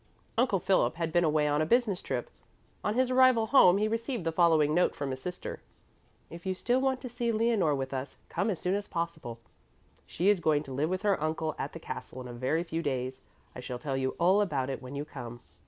Uncle 0.35 0.59
Philip 0.59 0.95
had 0.95 1.13
been 1.13 1.23
away 1.23 1.47
on 1.47 1.61
a 1.61 1.65
business 1.67 2.01
trip. 2.01 2.31
On 2.83 2.95
his 2.95 3.11
arrival 3.11 3.45
home 3.45 3.77
he 3.77 3.87
received 3.87 4.23
the 4.23 4.31
following 4.31 4.73
note 4.73 4.95
from 4.95 5.11
his 5.11 5.21
sister: 5.21 5.61
"If 6.31 6.43
you 6.43 6.55
still 6.55 6.81
want 6.81 7.01
to 7.01 7.07
see 7.07 7.31
Leonore 7.31 7.75
with 7.75 7.93
us, 7.93 8.17
come 8.27 8.49
as 8.49 8.57
soon 8.57 8.73
as 8.73 8.87
possible. 8.87 9.37
She 10.07 10.27
is 10.29 10.39
going 10.39 10.63
to 10.63 10.73
live 10.73 10.89
with 10.89 11.03
her 11.03 11.21
uncle 11.23 11.53
at 11.59 11.73
the 11.73 11.79
castle 11.79 12.19
in 12.19 12.27
a 12.27 12.33
very 12.33 12.63
few 12.63 12.81
days. 12.81 13.21
I 13.55 13.59
shall 13.59 13.77
tell 13.77 13.95
you 13.95 14.15
all 14.19 14.41
about 14.41 14.71
it 14.71 14.81
when 14.81 14.95
you 14.95 15.05
come." 15.05 15.39